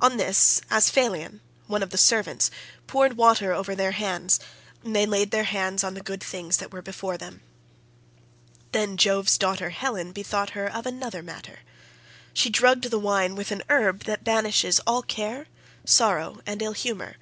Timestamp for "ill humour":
16.60-17.14